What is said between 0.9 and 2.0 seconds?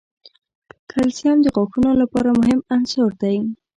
کلسیم د غاښونو